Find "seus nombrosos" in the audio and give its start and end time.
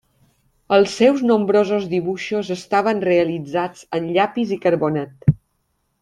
1.01-1.83